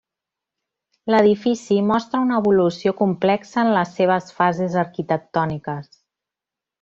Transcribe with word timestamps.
L'edifici 1.15 1.75
mostra 1.91 2.21
una 2.27 2.39
evolució 2.43 2.93
complexa 3.03 3.61
en 3.65 3.69
les 3.79 3.93
seves 3.99 4.33
fases 4.39 4.79
arquitectòniques. 4.89 5.93